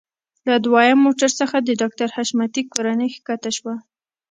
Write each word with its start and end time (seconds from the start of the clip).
له 0.47 0.55
دويم 0.65 0.99
موټر 1.05 1.31
څخه 1.39 1.57
د 1.61 1.69
ډاکټر 1.81 2.07
حشمتي 2.15 2.61
کورنۍ 2.73 3.09
ښکته 3.15 3.49
شوه. 3.57 3.75